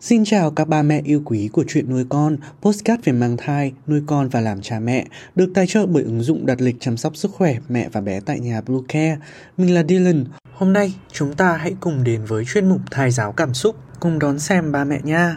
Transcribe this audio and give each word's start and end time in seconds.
Xin 0.00 0.24
chào 0.24 0.50
các 0.50 0.68
ba 0.68 0.82
mẹ 0.82 1.00
yêu 1.04 1.22
quý 1.24 1.48
của 1.52 1.64
chuyện 1.68 1.90
nuôi 1.90 2.04
con, 2.08 2.36
postcard 2.62 3.04
về 3.04 3.12
mang 3.12 3.36
thai, 3.36 3.72
nuôi 3.86 4.02
con 4.06 4.28
và 4.28 4.40
làm 4.40 4.62
cha 4.62 4.80
mẹ, 4.80 5.06
được 5.34 5.50
tài 5.54 5.66
trợ 5.66 5.86
bởi 5.86 6.02
ứng 6.02 6.20
dụng 6.20 6.46
đặt 6.46 6.60
lịch 6.60 6.76
chăm 6.80 6.96
sóc 6.96 7.16
sức 7.16 7.30
khỏe 7.30 7.56
mẹ 7.68 7.88
và 7.92 8.00
bé 8.00 8.20
tại 8.20 8.40
nhà 8.40 8.60
Blue 8.60 8.80
Care. 8.88 9.18
Mình 9.56 9.74
là 9.74 9.82
Dylan. 9.88 10.24
Hôm 10.52 10.72
nay 10.72 10.94
chúng 11.12 11.34
ta 11.34 11.56
hãy 11.56 11.74
cùng 11.80 12.04
đến 12.04 12.24
với 12.24 12.44
chuyên 12.44 12.68
mục 12.68 12.80
thai 12.90 13.10
giáo 13.10 13.32
cảm 13.32 13.54
xúc, 13.54 13.76
cùng 14.00 14.18
đón 14.18 14.38
xem 14.38 14.72
ba 14.72 14.84
mẹ 14.84 15.00
nha. 15.04 15.36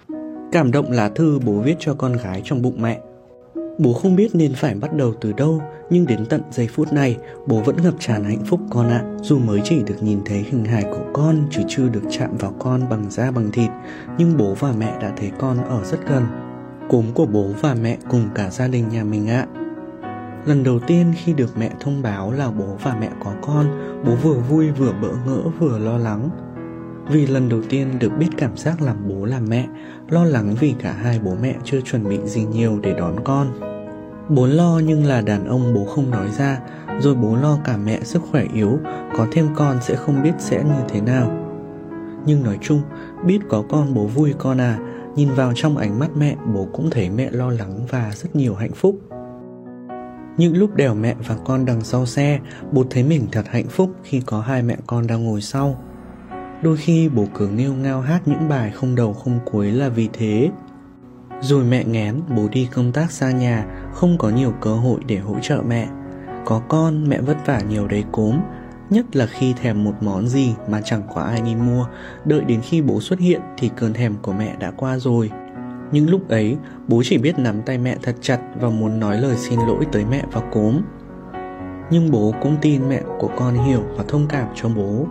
Cảm 0.51 0.71
động 0.71 0.91
lá 0.91 1.09
thư 1.09 1.39
bố 1.45 1.53
viết 1.53 1.75
cho 1.79 1.93
con 1.93 2.13
gái 2.13 2.41
trong 2.43 2.61
bụng 2.61 2.81
mẹ. 2.81 2.99
Bố 3.77 3.93
không 3.93 4.15
biết 4.15 4.35
nên 4.35 4.53
phải 4.53 4.75
bắt 4.75 4.93
đầu 4.93 5.13
từ 5.21 5.33
đâu, 5.33 5.61
Nhưng 5.89 6.05
đến 6.05 6.25
tận 6.25 6.41
giây 6.51 6.67
phút 6.67 6.93
này, 6.93 7.17
Bố 7.47 7.61
vẫn 7.61 7.75
ngập 7.83 7.93
tràn 7.99 8.23
hạnh 8.23 8.45
phúc 8.45 8.59
con 8.69 8.89
ạ. 8.89 9.03
Dù 9.21 9.39
mới 9.39 9.61
chỉ 9.63 9.83
được 9.83 9.95
nhìn 10.03 10.19
thấy 10.25 10.37
hình 10.37 10.65
hài 10.65 10.83
của 10.83 11.05
con, 11.13 11.47
Chứ 11.51 11.61
chưa 11.67 11.89
được 11.89 12.01
chạm 12.09 12.37
vào 12.37 12.53
con 12.59 12.89
bằng 12.89 13.05
da 13.09 13.31
bằng 13.31 13.51
thịt, 13.51 13.69
Nhưng 14.17 14.37
bố 14.37 14.53
và 14.53 14.73
mẹ 14.77 14.93
đã 15.01 15.13
thấy 15.17 15.31
con 15.39 15.57
ở 15.63 15.83
rất 15.83 15.99
gần. 16.07 16.23
Cốm 16.89 17.05
của 17.13 17.25
bố 17.25 17.47
và 17.61 17.75
mẹ 17.81 17.97
cùng 18.09 18.29
cả 18.35 18.49
gia 18.49 18.67
đình 18.67 18.89
nhà 18.89 19.03
mình 19.03 19.29
ạ. 19.29 19.47
Lần 20.45 20.63
đầu 20.63 20.79
tiên 20.87 21.13
khi 21.23 21.33
được 21.33 21.57
mẹ 21.57 21.71
thông 21.79 22.01
báo 22.01 22.31
là 22.31 22.51
bố 22.51 22.77
và 22.83 22.95
mẹ 22.99 23.09
có 23.23 23.33
con, 23.41 23.65
Bố 24.05 24.15
vừa 24.15 24.39
vui 24.39 24.71
vừa 24.71 24.93
bỡ 25.01 25.09
ngỡ 25.25 25.41
vừa 25.59 25.79
lo 25.79 25.97
lắng 25.97 26.29
vì 27.11 27.27
lần 27.27 27.49
đầu 27.49 27.61
tiên 27.69 27.99
được 27.99 28.11
biết 28.19 28.29
cảm 28.37 28.57
giác 28.57 28.81
làm 28.81 28.95
bố 29.09 29.25
làm 29.25 29.45
mẹ, 29.49 29.67
lo 30.09 30.23
lắng 30.23 30.55
vì 30.59 30.73
cả 30.79 30.91
hai 30.91 31.19
bố 31.19 31.35
mẹ 31.41 31.55
chưa 31.63 31.81
chuẩn 31.81 32.09
bị 32.09 32.19
gì 32.25 32.45
nhiều 32.45 32.79
để 32.83 32.93
đón 32.93 33.15
con. 33.23 33.47
Bố 34.29 34.47
lo 34.47 34.81
nhưng 34.85 35.05
là 35.05 35.21
đàn 35.21 35.47
ông 35.47 35.73
bố 35.73 35.85
không 35.85 36.09
nói 36.09 36.27
ra, 36.37 36.59
rồi 36.99 37.15
bố 37.15 37.35
lo 37.35 37.57
cả 37.63 37.77
mẹ 37.77 37.99
sức 38.03 38.21
khỏe 38.31 38.45
yếu, 38.53 38.79
có 39.17 39.27
thêm 39.31 39.47
con 39.55 39.77
sẽ 39.81 39.95
không 39.95 40.23
biết 40.23 40.33
sẽ 40.39 40.63
như 40.63 40.83
thế 40.89 41.01
nào. 41.01 41.31
Nhưng 42.25 42.43
nói 42.43 42.57
chung, 42.61 42.81
biết 43.25 43.39
có 43.49 43.63
con 43.69 43.93
bố 43.93 44.05
vui 44.05 44.33
con 44.37 44.61
à, 44.61 44.79
nhìn 45.15 45.29
vào 45.29 45.51
trong 45.55 45.77
ánh 45.77 45.99
mắt 45.99 46.09
mẹ 46.17 46.35
bố 46.53 46.67
cũng 46.73 46.89
thấy 46.89 47.09
mẹ 47.09 47.29
lo 47.31 47.49
lắng 47.49 47.79
và 47.89 48.11
rất 48.15 48.35
nhiều 48.35 48.55
hạnh 48.55 48.73
phúc. 48.73 48.99
Những 50.37 50.57
lúc 50.57 50.75
đèo 50.75 50.95
mẹ 50.95 51.15
và 51.27 51.37
con 51.45 51.65
đằng 51.65 51.81
sau 51.83 52.05
xe, 52.05 52.39
bố 52.71 52.83
thấy 52.89 53.03
mình 53.03 53.27
thật 53.31 53.45
hạnh 53.49 53.67
phúc 53.69 53.91
khi 54.03 54.21
có 54.25 54.41
hai 54.41 54.63
mẹ 54.63 54.77
con 54.87 55.07
đang 55.07 55.25
ngồi 55.25 55.41
sau. 55.41 55.83
Đôi 56.63 56.77
khi 56.77 57.09
bố 57.09 57.25
cứ 57.33 57.47
nghêu 57.47 57.73
ngao 57.73 58.01
hát 58.01 58.21
những 58.25 58.49
bài 58.49 58.71
không 58.71 58.95
đầu 58.95 59.13
không 59.13 59.39
cuối 59.45 59.71
là 59.71 59.89
vì 59.89 60.09
thế. 60.13 60.49
Rồi 61.41 61.63
mẹ 61.63 61.83
ngén 61.83 62.21
bố 62.35 62.47
đi 62.51 62.69
công 62.73 62.91
tác 62.91 63.11
xa 63.11 63.31
nhà, 63.31 63.65
Không 63.93 64.17
có 64.17 64.29
nhiều 64.29 64.53
cơ 64.61 64.75
hội 64.75 64.99
để 65.07 65.17
hỗ 65.17 65.35
trợ 65.41 65.61
mẹ. 65.67 65.87
Có 66.45 66.61
con, 66.67 67.09
mẹ 67.09 67.21
vất 67.21 67.37
vả 67.45 67.61
nhiều 67.69 67.87
đấy 67.87 68.03
cốm, 68.11 68.39
Nhất 68.89 69.15
là 69.15 69.25
khi 69.25 69.53
thèm 69.53 69.83
một 69.83 69.93
món 70.01 70.27
gì 70.27 70.55
mà 70.69 70.81
chẳng 70.81 71.01
có 71.15 71.21
ai 71.21 71.41
đi 71.41 71.55
mua. 71.55 71.85
Đợi 72.25 72.41
đến 72.41 72.61
khi 72.61 72.81
bố 72.81 73.01
xuất 73.01 73.19
hiện 73.19 73.41
thì 73.57 73.69
cơn 73.75 73.93
thèm 73.93 74.15
của 74.21 74.33
mẹ 74.33 74.55
đã 74.59 74.71
qua 74.71 74.97
rồi. 74.97 75.31
Nhưng 75.91 76.09
lúc 76.09 76.29
ấy, 76.29 76.57
bố 76.87 77.01
chỉ 77.05 77.17
biết 77.17 77.39
nắm 77.39 77.61
tay 77.61 77.77
mẹ 77.77 77.97
thật 78.01 78.15
chặt 78.21 78.39
Và 78.59 78.69
muốn 78.69 78.99
nói 78.99 79.21
lời 79.21 79.35
xin 79.37 79.59
lỗi 79.67 79.85
tới 79.91 80.05
mẹ 80.11 80.23
và 80.31 80.41
cốm. 80.51 80.81
Nhưng 81.91 82.11
bố 82.11 82.33
cũng 82.41 82.57
tin 82.61 82.89
mẹ 82.89 83.01
của 83.19 83.29
con 83.37 83.65
hiểu 83.65 83.83
và 83.97 84.03
thông 84.07 84.27
cảm 84.27 84.47
cho 84.55 84.69
bố. 84.69 85.07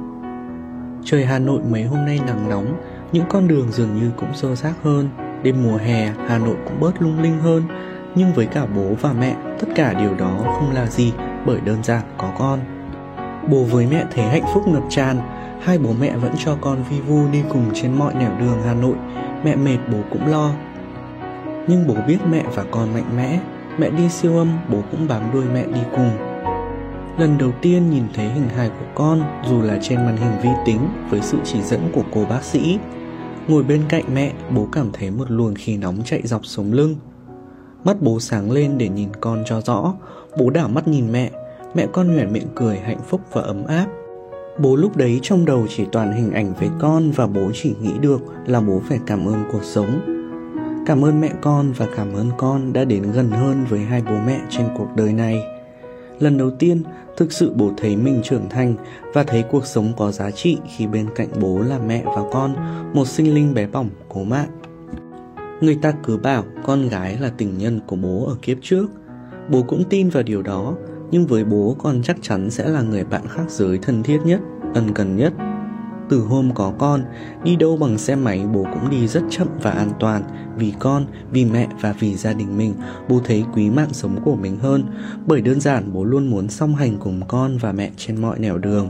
Trời 1.04 1.24
Hà 1.24 1.38
Nội 1.38 1.60
mấy 1.70 1.84
hôm 1.84 2.06
nay 2.06 2.20
nắng 2.26 2.48
nóng, 2.48 2.76
những 3.12 3.24
con 3.28 3.48
đường 3.48 3.72
dường 3.72 3.94
như 3.94 4.10
cũng 4.16 4.34
sơ 4.34 4.54
xác 4.54 4.72
hơn. 4.82 5.08
Đêm 5.42 5.62
mùa 5.62 5.76
hè, 5.76 6.12
Hà 6.28 6.38
Nội 6.38 6.56
cũng 6.64 6.80
bớt 6.80 7.02
lung 7.02 7.22
linh 7.22 7.38
hơn. 7.40 7.62
Nhưng 8.14 8.32
với 8.32 8.46
cả 8.46 8.66
bố 8.66 8.94
và 9.00 9.12
mẹ, 9.12 9.36
tất 9.60 9.66
cả 9.74 9.92
điều 9.92 10.14
đó 10.14 10.38
không 10.44 10.72
là 10.74 10.86
gì 10.86 11.12
bởi 11.46 11.60
đơn 11.60 11.82
giản 11.82 12.02
có 12.18 12.32
con. 12.38 12.58
Bố 13.48 13.64
với 13.64 13.86
mẹ 13.86 14.04
thấy 14.14 14.24
hạnh 14.24 14.44
phúc 14.54 14.68
ngập 14.68 14.82
tràn, 14.88 15.16
hai 15.62 15.78
bố 15.78 15.90
mẹ 16.00 16.16
vẫn 16.16 16.32
cho 16.44 16.56
con 16.60 16.84
vi 16.90 17.00
vu 17.00 17.28
đi 17.32 17.42
cùng 17.48 17.64
trên 17.74 17.92
mọi 17.92 18.14
nẻo 18.14 18.30
đường 18.40 18.58
Hà 18.66 18.74
Nội. 18.74 18.96
Mẹ 19.44 19.56
mệt 19.56 19.78
bố 19.92 19.98
cũng 20.10 20.26
lo. 20.26 20.52
Nhưng 21.66 21.86
bố 21.86 21.94
biết 22.06 22.18
mẹ 22.30 22.44
và 22.54 22.64
con 22.70 22.94
mạnh 22.94 23.16
mẽ, 23.16 23.40
mẹ 23.78 23.90
đi 23.90 24.08
siêu 24.08 24.38
âm 24.38 24.48
bố 24.68 24.78
cũng 24.90 25.08
bám 25.08 25.22
đuôi 25.32 25.44
mẹ 25.54 25.64
đi 25.74 25.80
cùng 25.96 26.29
Lần 27.18 27.38
đầu 27.38 27.52
tiên 27.62 27.90
nhìn 27.90 28.04
thấy 28.14 28.28
hình 28.28 28.48
hài 28.48 28.68
của 28.68 28.86
con 28.94 29.22
dù 29.48 29.62
là 29.62 29.78
trên 29.82 29.98
màn 29.98 30.16
hình 30.16 30.40
vi 30.42 30.48
tính 30.66 30.80
với 31.10 31.20
sự 31.22 31.38
chỉ 31.44 31.62
dẫn 31.62 31.80
của 31.94 32.02
cô 32.12 32.24
bác 32.24 32.44
sĩ. 32.44 32.78
Ngồi 33.48 33.62
bên 33.62 33.82
cạnh 33.88 34.04
mẹ, 34.14 34.32
bố 34.54 34.68
cảm 34.72 34.90
thấy 34.92 35.10
một 35.10 35.30
luồng 35.30 35.54
khí 35.54 35.76
nóng 35.76 35.98
chạy 36.04 36.22
dọc 36.24 36.46
sống 36.46 36.72
lưng. 36.72 36.96
Mắt 37.84 37.96
bố 38.00 38.20
sáng 38.20 38.50
lên 38.50 38.78
để 38.78 38.88
nhìn 38.88 39.08
con 39.20 39.42
cho 39.46 39.60
rõ, 39.60 39.94
bố 40.38 40.50
đảo 40.50 40.68
mắt 40.68 40.88
nhìn 40.88 41.12
mẹ, 41.12 41.30
mẹ 41.74 41.86
con 41.92 42.16
nhoẻn 42.16 42.32
miệng 42.32 42.48
cười 42.54 42.78
hạnh 42.78 43.00
phúc 43.08 43.20
và 43.32 43.42
ấm 43.42 43.64
áp. 43.66 43.86
Bố 44.58 44.76
lúc 44.76 44.96
đấy 44.96 45.18
trong 45.22 45.44
đầu 45.44 45.66
chỉ 45.68 45.84
toàn 45.92 46.12
hình 46.12 46.32
ảnh 46.32 46.54
với 46.60 46.68
con 46.80 47.10
và 47.10 47.26
bố 47.26 47.50
chỉ 47.54 47.74
nghĩ 47.82 47.92
được 48.00 48.20
là 48.46 48.60
bố 48.60 48.80
phải 48.88 48.98
cảm 49.06 49.28
ơn 49.28 49.44
cuộc 49.52 49.64
sống. 49.64 50.00
Cảm 50.86 51.04
ơn 51.04 51.20
mẹ 51.20 51.30
con 51.40 51.72
và 51.72 51.86
cảm 51.96 52.12
ơn 52.12 52.30
con 52.38 52.72
đã 52.72 52.84
đến 52.84 53.02
gần 53.12 53.30
hơn 53.30 53.64
với 53.68 53.80
hai 53.80 54.02
bố 54.02 54.16
mẹ 54.26 54.40
trên 54.50 54.66
cuộc 54.76 54.88
đời 54.96 55.12
này. 55.12 55.59
Lần 56.20 56.38
đầu 56.38 56.50
tiên, 56.50 56.82
thực 57.16 57.32
sự 57.32 57.52
bố 57.54 57.70
thấy 57.76 57.96
mình 57.96 58.20
trưởng 58.24 58.48
thành 58.48 58.74
và 59.14 59.22
thấy 59.22 59.44
cuộc 59.50 59.66
sống 59.66 59.92
có 59.96 60.12
giá 60.12 60.30
trị 60.30 60.58
khi 60.76 60.86
bên 60.86 61.06
cạnh 61.14 61.28
bố 61.40 61.58
là 61.58 61.78
mẹ 61.78 62.04
và 62.04 62.22
con, 62.32 62.54
một 62.94 63.08
sinh 63.08 63.34
linh 63.34 63.54
bé 63.54 63.66
bỏng 63.66 63.90
cố 64.08 64.24
mạng. 64.24 64.48
Người 65.60 65.78
ta 65.82 65.92
cứ 66.04 66.16
bảo 66.16 66.44
con 66.64 66.88
gái 66.88 67.18
là 67.20 67.32
tình 67.36 67.58
nhân 67.58 67.80
của 67.86 67.96
bố 67.96 68.26
ở 68.26 68.36
kiếp 68.42 68.58
trước. 68.62 68.86
Bố 69.50 69.62
cũng 69.62 69.84
tin 69.90 70.08
vào 70.08 70.22
điều 70.22 70.42
đó, 70.42 70.74
nhưng 71.10 71.26
với 71.26 71.44
bố 71.44 71.76
con 71.78 72.02
chắc 72.02 72.16
chắn 72.22 72.50
sẽ 72.50 72.68
là 72.68 72.82
người 72.82 73.04
bạn 73.04 73.22
khác 73.28 73.44
giới 73.48 73.78
thân 73.78 74.02
thiết 74.02 74.18
nhất, 74.24 74.40
ân 74.74 74.94
cần 74.94 75.16
nhất 75.16 75.32
từ 76.10 76.20
hôm 76.20 76.54
có 76.54 76.72
con, 76.78 77.04
đi 77.44 77.56
đâu 77.56 77.76
bằng 77.76 77.98
xe 77.98 78.16
máy 78.16 78.46
bố 78.52 78.66
cũng 78.74 78.90
đi 78.90 79.08
rất 79.08 79.22
chậm 79.30 79.48
và 79.62 79.70
an 79.70 79.90
toàn 80.00 80.22
Vì 80.56 80.72
con, 80.78 81.06
vì 81.32 81.44
mẹ 81.44 81.68
và 81.80 81.92
vì 81.92 82.14
gia 82.14 82.32
đình 82.32 82.58
mình. 82.58 82.74
Bố 83.08 83.20
thấy 83.24 83.44
quý 83.54 83.70
mạng 83.70 83.92
sống 83.92 84.16
của 84.24 84.36
mình 84.36 84.56
hơn 84.56 84.84
Bởi 85.26 85.40
đơn 85.40 85.60
giản 85.60 85.92
bố 85.92 86.04
luôn 86.04 86.30
muốn 86.30 86.48
song 86.48 86.74
hành 86.74 86.96
cùng 86.98 87.20
con 87.28 87.56
và 87.56 87.72
mẹ 87.72 87.90
trên 87.96 88.20
mọi 88.20 88.38
nẻo 88.38 88.58
đường. 88.58 88.88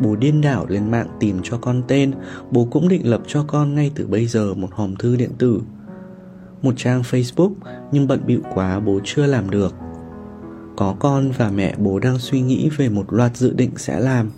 Bố 0.00 0.16
điên 0.16 0.40
đảo 0.40 0.66
lên 0.68 0.90
mạng 0.90 1.08
tìm 1.20 1.40
cho 1.42 1.58
con 1.58 1.82
tên 1.88 2.12
Bố 2.50 2.68
cũng 2.70 2.88
định 2.88 3.10
lập 3.10 3.22
cho 3.26 3.44
con 3.48 3.74
ngay 3.74 3.92
từ 3.94 4.06
bây 4.06 4.26
giờ 4.26 4.54
một 4.54 4.68
hòm 4.72 4.96
thư 4.96 5.16
điện 5.16 5.30
tử. 5.38 5.60
Một 6.62 6.74
trang 6.76 7.02
Facebook 7.02 7.52
Nhưng 7.92 8.06
bận 8.06 8.20
bịu 8.26 8.40
quá 8.54 8.80
bố 8.80 9.00
chưa 9.04 9.26
làm 9.26 9.50
được 9.50 9.74
có 10.80 10.94
con 10.98 11.30
và 11.30 11.50
mẹ 11.50 11.74
bố 11.78 11.98
đang 11.98 12.18
suy 12.18 12.40
nghĩ 12.40 12.70
về 12.76 12.88
một 12.88 13.12
loạt 13.12 13.36
dự 13.36 13.52
định 13.52 13.70
sẽ 13.76 14.00
làm. 14.00 14.30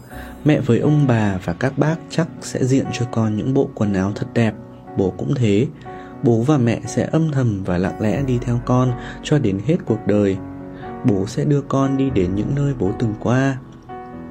Mẹ 0.45 0.61
với 0.61 0.79
ông 0.79 1.07
bà 1.07 1.39
và 1.45 1.53
các 1.53 1.79
bác 1.79 1.97
chắc 2.11 2.29
sẽ 2.41 2.65
diện 2.65 2.87
cho 2.93 3.07
con 3.13 3.37
những 3.37 3.55
bộ 3.55 3.69
quần 3.75 3.95
áo 3.95 4.13
thật 4.15 4.27
đẹp. 4.35 4.55
Bố 4.99 5.11
cũng 5.11 5.35
thế. 5.35 5.67
Bố 6.23 6.43
và 6.43 6.59
mẹ 6.59 6.81
sẽ 6.87 7.09
âm 7.13 7.33
thầm 7.33 7.65
và 7.65 7.79
lặng 7.79 8.01
lẽ 8.01 8.23
đi 8.27 8.39
theo 8.43 8.61
con 8.65 8.93
cho 9.23 9.39
đến 9.39 9.59
hết 9.67 9.77
cuộc 9.87 9.99
đời. 10.07 10.37
Bố 11.05 11.27
sẽ 11.27 11.45
đưa 11.45 11.61
con 11.61 11.97
đi 11.97 12.11
đến 12.11 12.35
những 12.35 12.55
nơi 12.55 12.75
bố 12.79 12.91
từng 12.99 13.15
qua. 13.21 13.59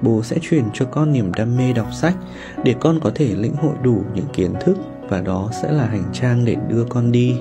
Bố 0.02 0.24
sẽ 0.24 0.38
truyền 0.42 0.64
cho 0.74 0.86
con 0.86 1.14
niềm 1.14 1.32
đam 1.34 1.58
mê 1.58 1.74
đọc 1.74 1.88
sách 1.94 2.16
để 2.64 2.76
con 2.80 3.00
có 3.00 3.12
thể 3.16 3.36
lĩnh 3.36 3.56
hội 3.56 3.74
đủ 3.84 4.04
những 4.14 4.28
kiến 4.34 4.54
thức 4.62 4.78
và 5.10 5.22
đó 5.22 5.50
sẽ 5.62 5.72
là 5.72 5.86
hành 5.86 6.06
trang 6.14 6.46
để 6.46 6.56
đưa 6.70 6.86
con 6.90 7.12
đi 7.12 7.36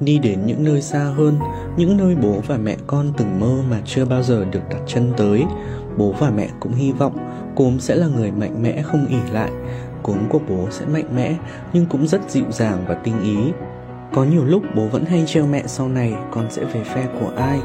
đi 0.00 0.18
đến 0.18 0.46
những 0.46 0.64
nơi 0.64 0.82
xa 0.82 0.98
hơn, 0.98 1.38
những 1.76 1.96
nơi 1.96 2.14
bố 2.14 2.42
và 2.46 2.56
mẹ 2.56 2.76
con 2.86 3.12
từng 3.16 3.40
mơ 3.40 3.62
mà 3.70 3.80
chưa 3.84 4.04
bao 4.04 4.22
giờ 4.22 4.44
được 4.44 4.60
đặt 4.70 4.80
chân 4.86 5.12
tới. 5.16 5.44
Bố 5.96 6.14
và 6.18 6.30
mẹ 6.30 6.48
cũng 6.60 6.74
hy 6.74 6.92
vọng 6.92 7.30
cốm 7.56 7.80
sẽ 7.80 7.94
là 7.94 8.06
người 8.06 8.30
mạnh 8.30 8.62
mẽ 8.62 8.82
không 8.82 9.06
ỉ 9.06 9.32
lại. 9.32 9.50
Cốm 10.02 10.18
của 10.28 10.40
bố 10.48 10.66
sẽ 10.70 10.86
mạnh 10.86 11.16
mẽ, 11.16 11.36
nhưng 11.72 11.86
cũng 11.86 12.06
rất 12.06 12.30
dịu 12.30 12.44
dàng 12.50 12.84
và 12.88 12.94
tinh 12.94 13.22
ý. 13.22 13.52
Có 14.14 14.24
nhiều 14.24 14.44
lúc 14.44 14.62
bố 14.76 14.86
vẫn 14.86 15.04
hay 15.04 15.24
trêu 15.26 15.46
mẹ 15.46 15.62
sau 15.66 15.88
này, 15.88 16.14
con 16.30 16.46
sẽ 16.50 16.64
về 16.64 16.84
phe 16.84 17.06
của 17.20 17.32
ai? 17.36 17.60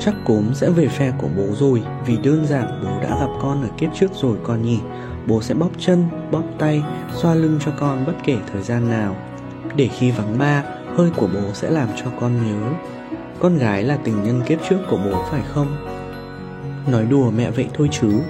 Chắc 0.00 0.14
cốm 0.24 0.54
sẽ 0.54 0.70
về 0.70 0.88
phe 0.88 1.12
của 1.18 1.28
bố 1.36 1.44
rồi, 1.54 1.82
vì 2.06 2.16
đơn 2.16 2.46
giản 2.46 2.80
bố 2.84 2.90
đã 3.02 3.20
gặp 3.20 3.32
con 3.42 3.62
ở 3.62 3.68
kiếp 3.78 3.90
trước 3.94 4.10
rồi 4.14 4.36
con 4.42 4.62
nhỉ. 4.62 4.78
Bố 5.26 5.42
sẽ 5.42 5.54
bóp 5.54 5.70
chân, 5.78 6.04
bóp 6.30 6.42
tay, 6.58 6.82
xoa 7.12 7.34
lưng 7.34 7.58
cho 7.64 7.72
con 7.80 8.04
bất 8.06 8.14
kể 8.24 8.36
thời 8.52 8.62
gian 8.62 8.90
nào. 8.90 9.16
Để 9.76 9.88
khi 9.88 10.10
vắng 10.10 10.38
ba 10.38 10.64
hơi 10.96 11.10
của 11.16 11.28
bố 11.34 11.52
sẽ 11.52 11.70
làm 11.70 11.88
cho 11.96 12.06
con 12.20 12.32
nhớ. 12.46 12.68
Con 13.40 13.58
gái 13.58 13.82
là 13.82 13.98
tình 14.04 14.22
nhân 14.22 14.42
kiếp 14.46 14.58
trước 14.68 14.78
của 14.90 14.98
bố 15.04 15.24
phải 15.30 15.42
không? 15.54 15.76
Nói 16.86 17.04
đùa 17.10 17.30
mẹ 17.30 17.50
vậy 17.50 17.68
thôi 17.74 17.88
chứ. 17.92 18.20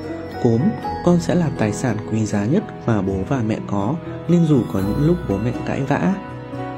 Cốm, 0.43 0.61
con 1.05 1.21
sẽ 1.21 1.35
là 1.35 1.51
tài 1.59 1.73
sản 1.73 1.97
quý 2.11 2.27
giá 2.27 2.45
nhất 2.45 2.65
mà 2.87 3.03
bố 3.03 3.15
và 3.29 3.43
mẹ 3.47 3.59
có, 3.67 3.95
nên 4.29 4.45
dù 4.47 4.63
có 4.73 4.79
những 4.79 5.07
lúc 5.07 5.17
bố 5.29 5.39
mẹ 5.45 5.53
cãi 5.67 5.83
vã, 5.83 6.15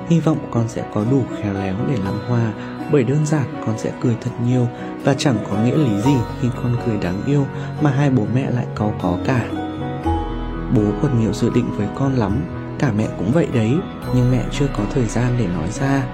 hy 0.08 0.20
vọng 0.20 0.38
con 0.50 0.68
sẽ 0.68 0.84
có 0.94 1.04
đủ 1.10 1.22
khéo 1.36 1.52
léo 1.52 1.74
để 1.88 1.96
làm 2.04 2.14
hòa, 2.28 2.52
bởi 2.92 3.04
đơn 3.04 3.26
giản 3.26 3.62
con 3.66 3.78
sẽ 3.78 3.92
cười 4.00 4.16
thật 4.20 4.30
nhiều 4.44 4.68
và 5.04 5.14
chẳng 5.14 5.36
có 5.50 5.56
nghĩa 5.64 5.76
lý 5.76 6.00
gì 6.00 6.16
khi 6.40 6.48
con 6.62 6.76
cười 6.86 6.96
đáng 6.98 7.22
yêu 7.26 7.46
mà 7.80 7.90
hai 7.90 8.10
bố 8.10 8.22
mẹ 8.34 8.50
lại 8.50 8.66
có 8.74 8.90
có 9.02 9.18
cả. 9.24 9.48
Bố 10.76 10.82
còn 11.02 11.20
nhiều 11.20 11.32
dự 11.32 11.50
định 11.54 11.70
với 11.76 11.86
con 11.94 12.14
lắm, 12.14 12.42
cả 12.78 12.92
mẹ 12.96 13.08
cũng 13.18 13.32
vậy 13.32 13.46
đấy, 13.54 13.72
nhưng 14.14 14.30
mẹ 14.30 14.44
chưa 14.52 14.66
có 14.76 14.84
thời 14.92 15.06
gian 15.06 15.32
để 15.38 15.46
nói 15.46 15.70
ra. 15.70 16.06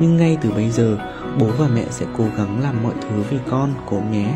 Nhưng 0.00 0.16
ngay 0.16 0.38
từ 0.40 0.50
bây 0.50 0.70
giờ, 0.70 0.98
bố 1.40 1.46
và 1.58 1.68
mẹ 1.74 1.84
sẽ 1.90 2.06
cố 2.18 2.24
gắng 2.36 2.62
làm 2.62 2.82
mọi 2.82 2.94
thứ 3.00 3.22
vì 3.30 3.36
con, 3.50 3.74
cố 3.86 4.00
nhé. 4.10 4.34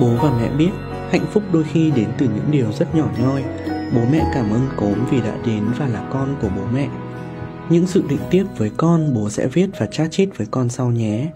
Bố 0.00 0.10
và 0.22 0.30
mẹ 0.40 0.50
biết 0.58 0.70
hạnh 1.10 1.26
phúc 1.32 1.42
đôi 1.52 1.64
khi 1.64 1.90
đến 1.90 2.08
từ 2.18 2.26
những 2.26 2.50
điều 2.50 2.72
rất 2.72 2.94
nhỏ 2.94 3.06
nhoi. 3.22 3.44
Bố 3.94 4.00
mẹ 4.12 4.30
cảm 4.34 4.50
ơn 4.50 4.68
cốm 4.76 4.94
vì 5.10 5.20
đã 5.20 5.36
đến 5.46 5.64
và 5.78 5.86
là 5.86 6.08
con 6.12 6.36
của 6.42 6.48
bố 6.56 6.62
mẹ. 6.72 6.88
Những 7.70 7.86
sự 7.86 8.04
định 8.08 8.20
tiếp 8.30 8.44
với 8.56 8.70
con 8.76 9.14
bố 9.14 9.30
sẽ 9.30 9.46
viết 9.46 9.70
và 9.78 9.86
chat 9.86 10.10
chít 10.10 10.28
với 10.38 10.46
con 10.50 10.68
sau 10.68 10.90
nhé. 10.90 11.30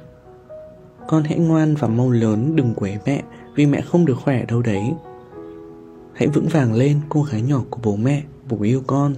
Con 1.09 1.25
hãy 1.25 1.39
ngoan 1.39 1.75
và 1.75 1.89
mau 1.89 2.11
lớn 2.11 2.57
đừng 2.57 2.75
quấy 2.75 2.99
mẹ 3.07 3.23
vì 3.55 3.67
mẹ 3.67 3.81
không 3.81 4.05
được 4.05 4.17
khỏe 4.25 4.45
đâu 4.49 4.63
đấy. 4.63 4.83
Hãy 6.15 6.29
vững 6.29 6.49
vàng 6.49 6.75
lên 6.75 7.01
cô 7.09 7.23
gái 7.23 7.43
nhỏ 7.43 7.61
của 7.71 7.81
bố 7.83 7.97
mẹ, 7.97 8.23
bố 8.49 8.63
yêu 8.63 8.83
con. 8.87 9.15